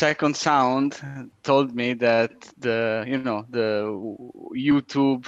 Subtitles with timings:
[0.00, 0.96] second sound
[1.42, 3.68] told me that the you know the
[4.56, 5.26] YouTube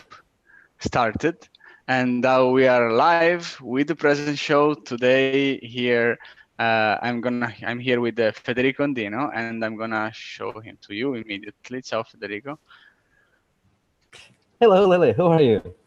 [0.78, 1.36] started,
[1.88, 6.16] and now we are live with the present show today here.
[6.58, 10.94] Uh, I'm gonna I'm here with uh, Federico Ondino, and I'm gonna show him to
[10.94, 11.82] you immediately.
[11.82, 12.58] Ciao, Federico.
[14.58, 15.12] Hello, Lily.
[15.12, 15.81] How are you?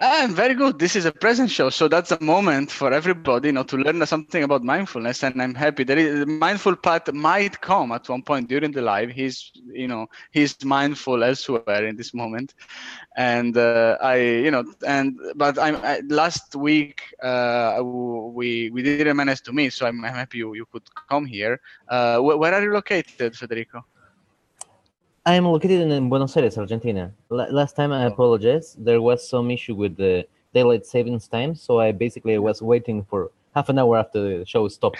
[0.00, 0.78] I'm very good.
[0.78, 4.04] This is a present show, so that's a moment for everybody, you know, to learn
[4.06, 5.24] something about mindfulness.
[5.24, 9.10] And I'm happy that the mindful part might come at one point during the live.
[9.10, 12.54] He's, you know, he's mindful elsewhere in this moment,
[13.16, 19.16] and uh, I, you know, and but I'm I, last week uh, we we didn't
[19.16, 21.60] manage to meet, so I'm, I'm happy you, you could come here.
[21.88, 23.84] Uh, wh- where are you located, Federico?
[25.28, 27.12] I am located in Buenos Aires, Argentina.
[27.30, 28.74] L- last time I apologize.
[28.78, 33.30] There was some issue with the daylight savings time, so I basically was waiting for
[33.54, 34.96] half an hour after the show stopped.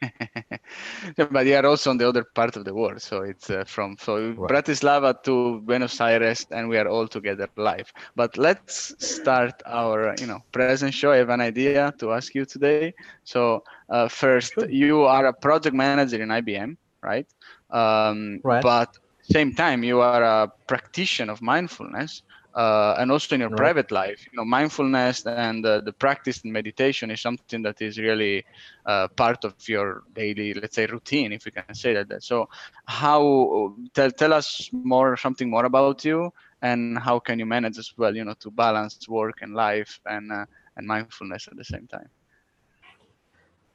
[1.16, 3.96] but you are also on the other part of the world, so it's uh, from
[3.98, 4.48] so right.
[4.48, 7.92] Bratislava to Buenos Aires, and we are all together live.
[8.14, 11.10] But let's start our, you know, present show.
[11.10, 12.94] I have an idea to ask you today.
[13.24, 14.70] So uh, first, sure.
[14.70, 17.26] you are a project manager in IBM, right?
[17.70, 18.62] Um, right.
[18.62, 18.96] But
[19.32, 22.22] same time you are a practitioner of mindfulness
[22.54, 23.72] uh, and also in your right.
[23.72, 24.26] private life.
[24.32, 28.44] You know mindfulness and uh, the practice in meditation is something that is really
[28.86, 32.48] uh, part of your daily let's say routine if we can say that so
[32.86, 36.30] how tell, tell us more something more about you
[36.62, 40.30] and how can you manage as well you know to balance work and life and
[40.32, 40.44] uh,
[40.76, 42.08] and mindfulness at the same time?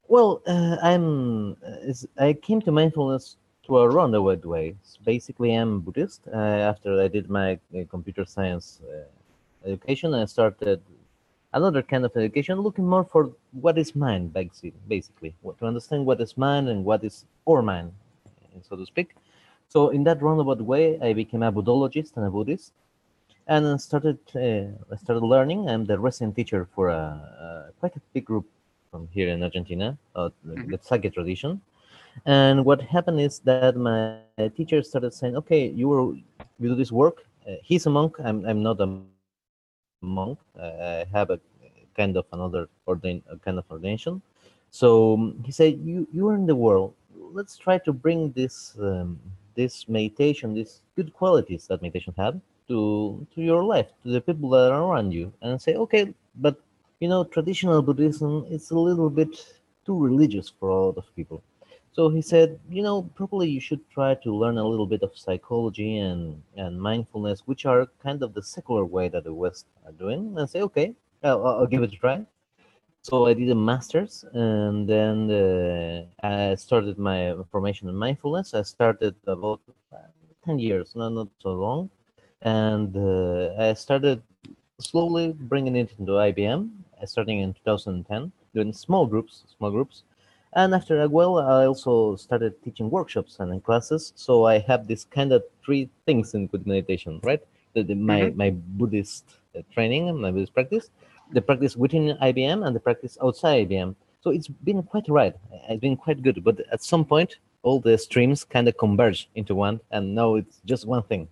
[0.07, 3.37] Well uh, i'm uh, i came to mindfulness
[3.69, 4.75] through a roundabout way.
[5.05, 6.21] Basically, I'm Buddhist.
[6.33, 6.37] Uh,
[6.71, 10.81] after I did my uh, computer science uh, education, I started
[11.53, 16.35] another kind of education, looking more for what is mind, basically, to understand what is
[16.35, 17.91] mind and what is our mind,
[18.67, 19.15] so to speak.
[19.67, 22.73] So in that roundabout way, I became a Buddhologist and a Buddhist,
[23.45, 25.69] and I started uh, I started learning.
[25.69, 27.03] I'm the resident teacher for a,
[27.45, 28.47] a quite a big group
[28.89, 30.71] from here in Argentina, uh, mm-hmm.
[30.71, 31.61] the Sakya tradition.
[32.25, 34.19] And what happened is that my
[34.55, 36.13] teacher started saying, "Okay, you were
[36.59, 37.25] you do this work.
[37.47, 38.15] Uh, he's a monk.
[38.19, 38.87] I'm I'm not a
[40.01, 40.39] monk.
[40.61, 41.39] I have a
[41.95, 44.21] kind of another ordain kind of ordination."
[44.71, 46.93] So um, he said, "You you are in the world.
[47.31, 49.19] Let's try to bring this um,
[49.55, 54.49] this meditation, these good qualities that meditation had, to to your life, to the people
[54.51, 56.55] that are around you, and say, okay, but
[56.99, 59.33] you know, traditional Buddhism is a little bit
[59.85, 61.41] too religious for a lot of people."
[61.91, 65.17] So he said, you know, probably you should try to learn a little bit of
[65.17, 69.91] psychology and, and mindfulness, which are kind of the secular way that the West are
[69.91, 70.35] doing.
[70.37, 72.25] And say, okay, I'll, I'll give it a try.
[73.01, 78.53] So I did a master's, and then uh, I started my formation in mindfulness.
[78.53, 79.61] I started about
[80.45, 81.89] ten years, not not so long,
[82.41, 84.21] and uh, I started
[84.79, 86.69] slowly bringing it into IBM,
[87.05, 90.03] starting in 2010, doing small groups, small groups,
[90.53, 94.13] and after a while, I also started teaching workshops and classes.
[94.15, 97.41] So I have this kind of three things in good meditation, right?
[97.73, 98.37] The, the, my, mm-hmm.
[98.37, 100.89] my Buddhist uh, training and my Buddhist practice,
[101.31, 103.95] the practice within IBM and the practice outside IBM.
[104.21, 105.35] So it's been quite right.
[105.69, 106.43] It's been quite good.
[106.43, 110.61] But at some point, all the streams kind of converge into one, and now it's
[110.65, 111.27] just one thing.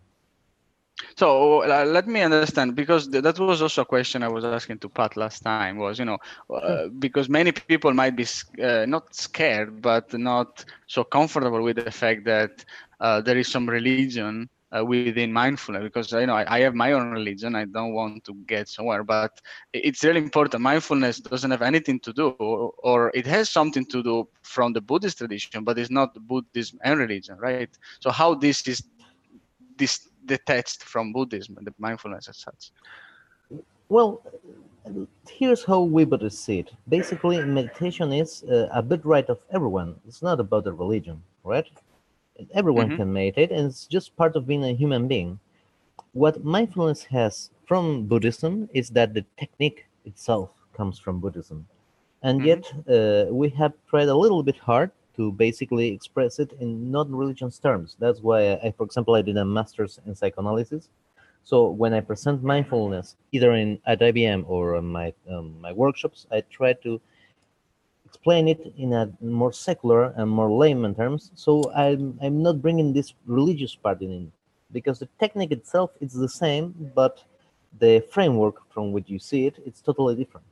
[1.15, 4.79] So uh, let me understand because th- that was also a question I was asking
[4.79, 5.77] to Pat last time.
[5.77, 6.17] Was you know
[6.53, 8.25] uh, because many people might be
[8.63, 12.65] uh, not scared but not so comfortable with the fact that
[12.99, 16.91] uh, there is some religion uh, within mindfulness because you know I, I, have my
[16.93, 17.55] own religion.
[17.55, 19.39] I don't want to get somewhere, but
[19.73, 20.61] it's really important.
[20.61, 24.81] Mindfulness doesn't have anything to do, or, or it has something to do from the
[24.81, 27.69] Buddhist tradition, but it's not Buddhism and religion, right?
[27.99, 28.83] So how this is
[29.77, 32.71] this detached from Buddhism and the mindfulness as such?
[33.89, 34.21] Well,
[35.29, 36.71] here's how we Buddhists see it.
[36.87, 39.95] Basically, meditation is uh, a right of everyone.
[40.07, 41.67] It's not about a religion, right?
[42.53, 42.97] Everyone mm-hmm.
[42.97, 45.39] can meditate, and it's just part of being a human being.
[46.13, 51.67] What mindfulness has from Buddhism is that the technique itself comes from Buddhism.
[52.23, 52.47] And mm-hmm.
[52.47, 57.59] yet, uh, we have tried a little bit hard to basically express it in non-religious
[57.59, 57.95] terms.
[57.99, 60.89] That's why, I, for example, I did a master's in psychoanalysis.
[61.43, 66.41] So when I present mindfulness, either in at IBM or my um, my workshops, I
[66.41, 66.99] try to
[68.05, 71.31] explain it in a more secular and more layman terms.
[71.35, 74.31] So I'm I'm not bringing this religious part in,
[74.71, 77.23] because the technique itself is the same, but
[77.79, 80.47] the framework from which you see it, it's totally different.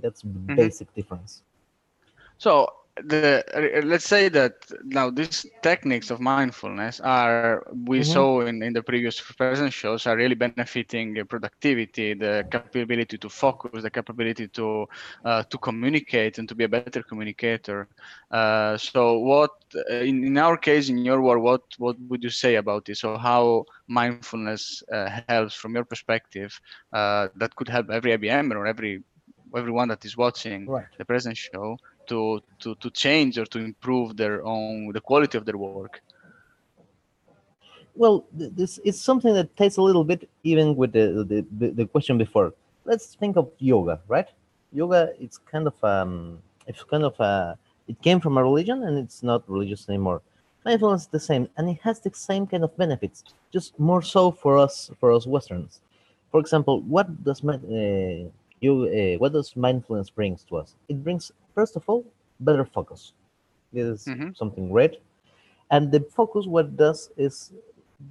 [0.00, 0.56] That's the mm-hmm.
[0.56, 1.42] basic difference.
[2.38, 2.72] So
[3.04, 4.54] the uh, let's say that
[4.84, 8.04] now these techniques of mindfulness are we Mhm.
[8.04, 13.82] saw in, in the previous present shows are really benefiting productivity the capability to focus
[13.82, 14.86] the capability to
[15.24, 17.88] uh, to communicate and to be a better communicator
[18.30, 19.50] uh, so what
[19.90, 23.00] uh, in, in our case in your work what what would you say about this
[23.00, 26.60] so how mindfulness uh, helps from your perspective
[26.92, 29.02] uh, that could help every IBM or every
[29.56, 30.88] everyone that is watching Right.
[30.98, 35.44] the present show to to to change or to improve their own the quality of
[35.44, 36.02] their work
[37.98, 41.26] Well, this is something that takes a little bit even with the,
[41.58, 42.54] the, the, question before.
[42.84, 44.28] Let's think of yoga, right?
[44.72, 46.38] Yoga, it's kind of um,
[46.68, 47.54] it's kind of uh,
[47.88, 50.22] it came from a religion and it's not religious anymore.
[50.64, 54.30] Mindfulness is the same, and it has the same kind of benefits, just more so
[54.30, 55.80] for us for us Westerns.
[56.30, 58.28] For example, what does uh,
[58.60, 60.74] you uh, what does mindfulness brings to us?
[60.88, 62.04] It brings first of all
[62.40, 63.12] better focus.
[63.72, 64.34] This is Mhm.
[64.34, 65.00] something great,
[65.70, 67.52] and the focus what it does is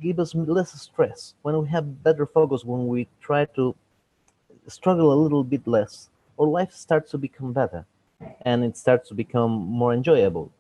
[0.01, 3.75] give us less stress when we have better focus when we try to
[4.67, 6.09] struggle a little bit less
[6.39, 7.85] our life starts to become better
[8.43, 10.51] and it starts to become more enjoyable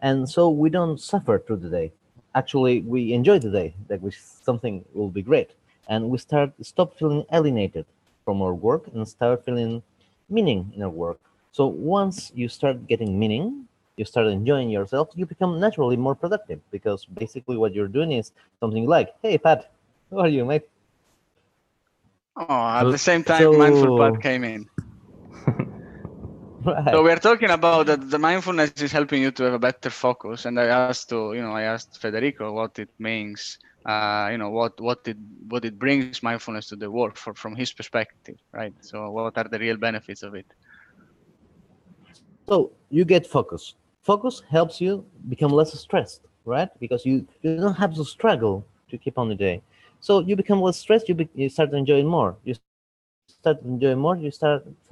[0.00, 1.92] and so we don't suffer through the day
[2.34, 5.50] actually we enjoy the day that which something will be great
[5.88, 7.86] and we start stop feeling alienated
[8.26, 9.82] from our work and start feeling
[10.30, 11.20] meaning in our work.
[11.52, 16.60] So once you start getting meaning you start enjoying yourself you become naturally more productive
[16.72, 19.70] because basically what you're doing is something like hey pat
[20.10, 20.64] how are you mate?
[22.36, 24.68] Oh at the same time mindful so- part came in.
[26.64, 27.02] Right.
[27.02, 29.90] So we are talking about that the mindfulness is helping you to have a better
[29.90, 34.38] focus and i asked to you know i asked federico what it means uh, you
[34.38, 35.18] know what what it
[35.48, 39.48] what it brings mindfulness to the work for, from his perspective right so what are
[39.48, 40.46] the real benefits of it
[42.48, 43.74] So you get focus.
[44.02, 46.68] Focus helps you become less stressed, right?
[46.80, 49.62] Because you, you don't have to struggle to keep on the day.
[50.00, 51.08] So you become less stressed.
[51.08, 52.36] You be, you start enjoying more.
[52.44, 53.24] You start enjoying more.
[53.36, 53.84] You start
[54.34, 54.88] finding meaning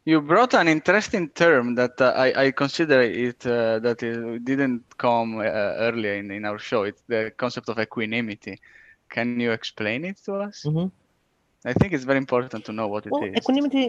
[0.06, 4.84] You brought an interesting term that uh, I, I consider it uh, that it didn't
[4.98, 6.84] come uh, earlier in, in our show.
[6.84, 8.60] It's the concept of equanimity.
[9.10, 10.64] Can you explain it to us?
[10.66, 10.92] Mhm.
[11.66, 13.12] I think it's very important to know what it is.
[13.12, 13.86] well equanimity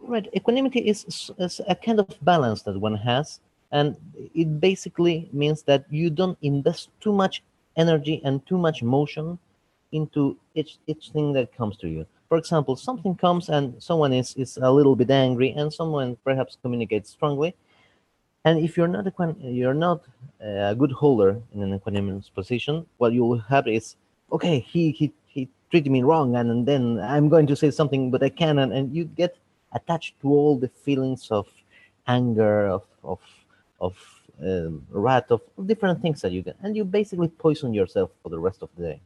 [0.00, 3.40] right equanimity is, is a kind of balance that one has
[3.72, 3.96] and
[4.34, 7.42] it basically means that you don't invest too much
[7.76, 9.38] energy and too much motion
[9.92, 14.34] into each each thing that comes to you for example something comes and someone is
[14.34, 17.54] is a little bit angry and someone perhaps communicates strongly.
[18.44, 20.02] And if you're not equan- you're not
[20.40, 23.96] a good holder in an equanimous position what you will have is
[24.30, 28.10] okay he he he treated me wrong and, and then i'm going to say something
[28.10, 29.36] but i can and, and you get
[29.72, 31.46] attached to all the feelings of
[32.06, 33.20] anger of of
[33.80, 33.94] of
[34.42, 36.56] um, wrath of different things that you get.
[36.62, 39.00] And you basically poison yourself for the rest of the day.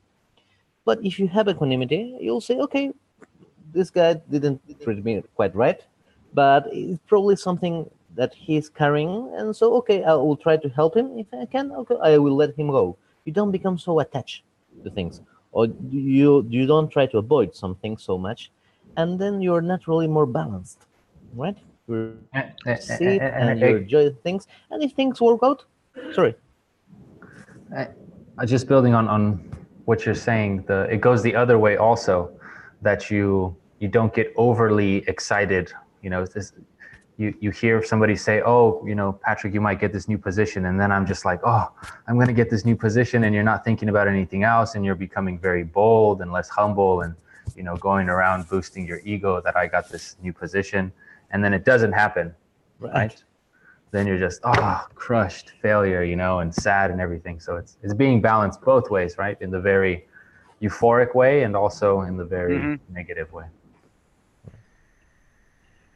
[0.84, 2.92] But if you have equanimity you'll say okay
[3.72, 5.80] this guy didn't treat me quite right
[6.32, 10.96] but it's probably something that he's carrying and so okay i will try to help
[10.96, 11.18] him.
[11.18, 12.96] If i can okay i will let him go.
[13.24, 14.42] You don't become so attached
[14.84, 15.20] to things
[15.52, 18.50] or you you don't try to avoid something so much
[18.96, 20.86] and then you're naturally more balanced
[21.34, 21.56] right?
[21.88, 22.18] You
[22.80, 24.46] see it and- you enjoy things.
[24.70, 25.64] And if things work out
[26.12, 26.34] sorry.
[28.46, 29.22] Just building on on
[29.84, 32.30] what you're saying, the it goes the other way also,
[32.82, 35.72] that you you don't get overly excited.
[36.02, 36.52] You know, this
[37.16, 40.66] you you hear somebody say, "Oh, you know, Patrick, you might get this new position,"
[40.66, 41.70] and then I'm just like, "Oh,
[42.06, 44.84] I'm going to get this new position," and you're not thinking about anything else, and
[44.84, 47.14] you're becoming very bold and less humble, and
[47.56, 50.92] you know, going around boosting your ego that I got this new position,
[51.30, 52.34] and then it doesn't happen,
[52.78, 53.22] right?
[53.92, 57.92] then you're just oh crushed failure you know and sad and everything so it's it's
[57.92, 60.06] being balanced both ways right in the very
[60.62, 62.78] euphoric way and also in the very Mhm.
[62.88, 63.46] negative way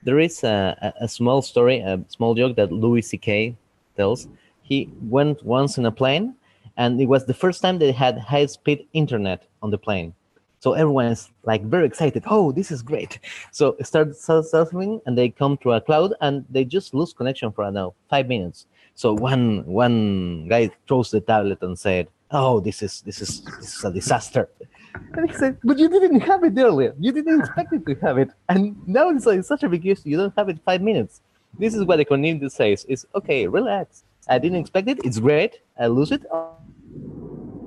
[0.04, 3.56] there is a, a- small story, a small joke that Louis C.K.
[3.96, 4.28] tells.
[4.62, 6.34] He went once in a plane,
[6.76, 10.14] and it was the first time they had high-speed internet on the plane.
[10.61, 12.25] So everyone is like very excited.
[12.26, 13.18] Oh, this is great.
[13.52, 17.52] So it starts surfing and they come to a cloud and they just lose connection
[17.52, 18.66] for now five minutes.
[18.94, 23.76] So one one guy throws the tablet and said, "Oh, this is this is this
[23.76, 24.49] is a disaster."
[25.14, 26.94] And he said, "But you didn't have it earlier.
[26.98, 30.08] You didn't expect it to have it, and now it's like such a big issue.
[30.08, 31.20] You don't have it five minutes."
[31.58, 34.04] This is what the community says: "Is okay, relax.
[34.28, 34.98] I didn't expect it.
[35.04, 35.60] It's great.
[35.78, 36.22] I lose it.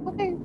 [0.10, 0.36] Okay,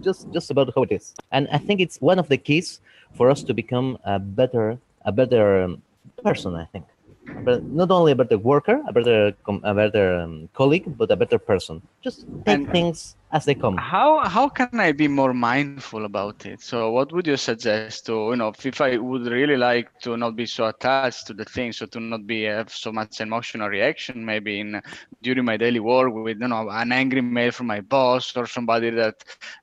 [0.00, 2.80] just just about how it is." And I think it's one of the keys
[3.16, 5.82] for us to become a better a better um,
[6.24, 6.54] person.
[6.54, 6.84] I think
[7.44, 9.32] but not only a better worker, a better
[9.64, 11.80] a better um, colleague, but a better person.
[12.02, 13.76] Just take And- things as they come.
[13.76, 18.30] how how can i be more mindful about it so what would you suggest to
[18.30, 21.72] you know if, i would really like to not be so attached to the thing
[21.72, 24.80] so to not be have so much emotional reaction maybe in
[25.22, 28.90] during my daily work with you know an angry mail from my boss or somebody
[28.90, 29.14] that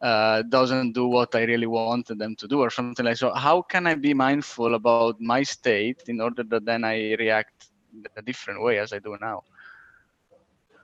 [0.02, 3.62] uh, doesn't do what i really wanted them to do or something like so how
[3.62, 7.68] can i be mindful about my state in order that then i react
[8.16, 9.44] a different way as i do now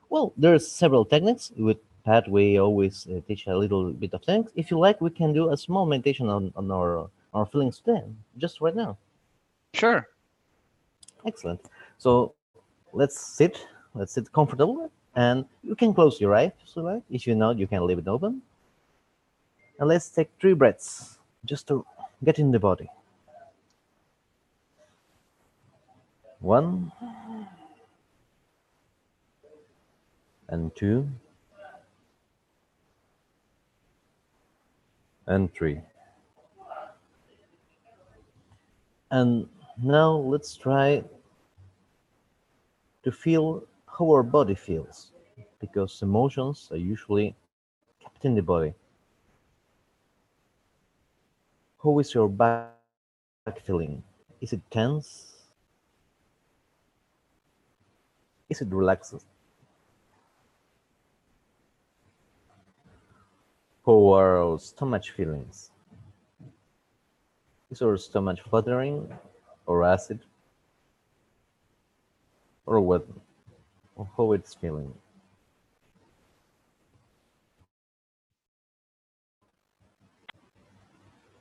[0.09, 1.51] Well, there's several techniques.
[1.57, 4.51] With Pat, we always uh, teach a little bit of things.
[4.55, 8.03] If you like, we can do a small meditation on, on our our feelings today,
[8.37, 8.97] just right now.
[9.73, 10.07] sure
[11.25, 11.61] Excellent.
[11.97, 12.33] So
[12.91, 13.65] let's sit.
[13.95, 17.03] Let's sit comfortable, and you can close your eyes if you like.
[17.09, 18.41] If you not, you can leave it open.
[19.79, 21.85] And let's take three breaths just to
[22.23, 22.89] get in the body.
[26.39, 26.91] One
[30.49, 31.07] and two
[35.27, 35.81] three.
[39.11, 39.47] And
[39.81, 41.03] now let's try
[43.03, 45.11] to feel how our body feels
[45.59, 47.35] because emotions are usually
[48.01, 48.73] kept in the body.
[51.83, 52.71] How is your back
[53.65, 54.03] feeling?
[54.41, 55.33] Is it tense?
[58.49, 59.25] Is it relaxed?
[63.85, 65.69] Our stomach feelings?
[67.69, 69.11] Is our stomach fluttering
[69.65, 70.21] or acid?
[72.65, 73.05] Or what?
[73.97, 74.93] Or how it's feeling?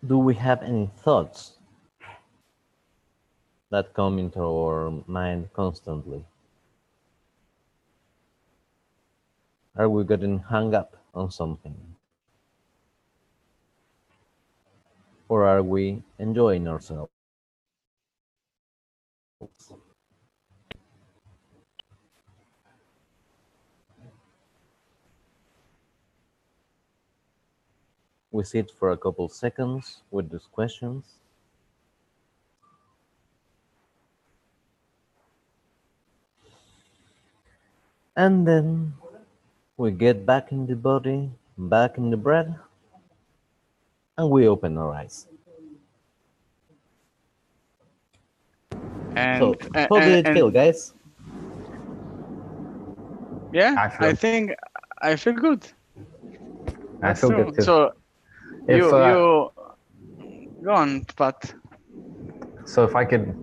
[0.04, 1.52] Do we have any thoughts
[3.70, 6.24] that come into our mind constantly?
[9.76, 11.91] Are we getting hung up on something?
[15.32, 17.10] Or are we enjoying ourselves?
[28.30, 31.06] We sit for a couple seconds with these questions.
[38.14, 38.92] And then
[39.78, 42.54] we get back in the body, back in the breath,
[44.18, 45.26] and we open our eyes.
[49.14, 50.94] and so, a- how did a- it and- feel, guys?
[53.52, 54.54] Yeah, I I, think
[55.02, 55.66] I feel good.
[57.02, 57.44] I feel true.
[57.44, 57.62] good too.
[57.62, 57.92] So
[58.66, 61.54] If, you uh, you go on, Pat.
[62.64, 63.34] So if I could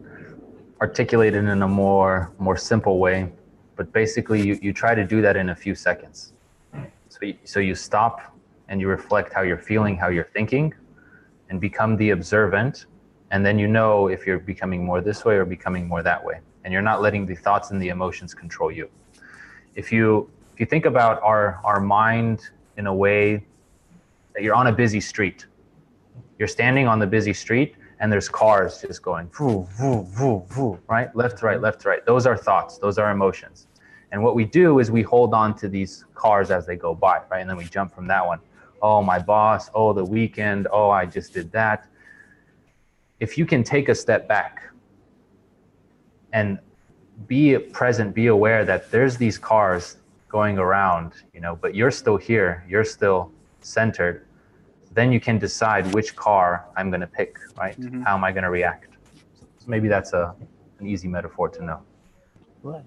[0.82, 3.32] articulate it in a more more simple way,
[3.76, 6.34] but basically you, you try to do that in a few seconds.
[7.10, 8.22] So you, so you stop
[8.70, 10.74] and you reflect how you're feeling, how you're thinking,
[11.50, 12.86] and become the observant,
[13.32, 16.40] and then you know if you're becoming more this way or becoming more that way,
[16.64, 18.90] and you're not letting the thoughts and the emotions control you.
[19.76, 23.46] If you if you think about our our mind in a way
[24.34, 25.48] that you're on a busy street,
[26.38, 30.80] you're standing on the busy street and there's cars just going voo, voo, voo, voo,
[30.88, 31.14] right?
[31.16, 32.06] Left, right, left, right.
[32.06, 33.68] Those are thoughts, those are emotions.
[34.12, 37.22] And what we do is we hold on to these cars as they go by,
[37.30, 37.42] right?
[37.42, 38.40] And then we jump from that one.
[38.82, 39.70] Oh, my boss.
[39.74, 40.68] Oh, the weekend.
[40.72, 41.86] Oh, I just did that.
[43.20, 44.64] If you can take a step back
[46.32, 46.60] and
[47.28, 49.98] be present, be aware that there's these cars
[50.30, 53.32] going around, you know, but you're still here, you're still
[53.62, 54.26] centered,
[54.94, 57.80] then you can decide which car I'm going to pick, right?
[57.80, 58.04] Mhm.
[58.06, 58.92] How am I going to react?
[59.58, 60.34] So maybe that's a
[60.80, 61.80] an easy metaphor to know.
[62.64, 62.86] Right.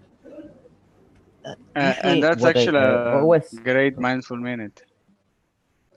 [1.45, 4.83] Uh, and that's what I, actually uh, a always great mindful minute.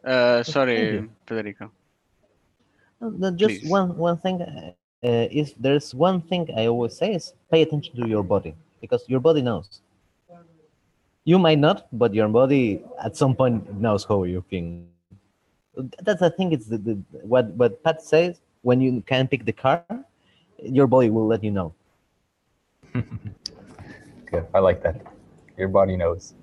[0.05, 1.09] Uh, sorry, you.
[1.25, 1.71] Federico.
[3.01, 3.69] No, no, just Please.
[3.69, 4.71] one one thing uh,
[5.01, 9.19] is there's one thing I always say is pay attention to your body because your
[9.19, 9.81] body knows.
[11.23, 14.85] You might not, but your body at some point knows how you feel.
[16.01, 16.93] That's I think it's the, the
[17.25, 18.39] what what Pat says.
[18.61, 19.85] When you can pick the car,
[20.61, 21.73] your body will let you know.
[22.93, 24.45] Good.
[24.53, 25.01] I like that.
[25.57, 26.33] Your body knows.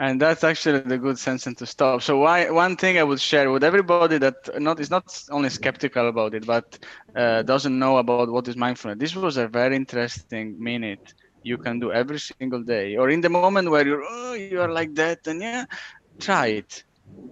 [0.00, 2.02] And that's actually the good sentence to stop.
[2.02, 6.08] So why one thing I would share with everybody that not is not only skeptical
[6.08, 6.66] about it, but
[7.14, 8.98] uh, doesn't know about what is mindfulness.
[8.98, 11.14] This was a very interesting minute
[11.44, 14.72] you can do every single day, or in the moment where you're oh, you are
[14.72, 15.66] like that, and yeah,
[16.20, 16.84] try it.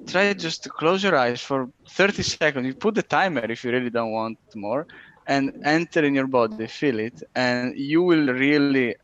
[0.06, 2.66] Try just to close your eyes for 30 seconds.
[2.66, 4.86] You put the timer if you really don't want more,
[5.26, 8.96] and enter in your body, feel it, and you will really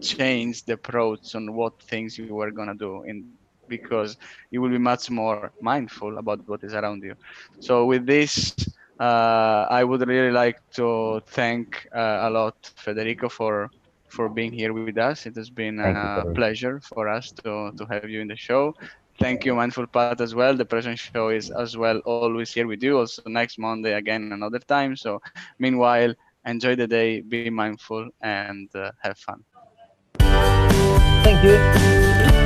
[0.00, 3.24] change the approach on what things you were gonna do in
[3.68, 4.16] because
[4.50, 7.14] you will be much more mindful about what is around you.
[7.58, 8.56] So with this,
[8.98, 13.70] uh, I would really like to thank uh, a lot Federico for
[14.08, 15.26] for being here with us.
[15.26, 18.74] It has been a pleasure for us to to have you in the show.
[19.20, 20.56] Thank you, Mindful Pat, as well.
[20.56, 22.98] The present show is as well always here with you.
[22.98, 24.96] Also next Monday again another time.
[24.96, 25.20] So
[25.58, 29.51] meanwhile, enjoy the day, be mindful, and uh, have fun.
[31.22, 32.41] Thank you.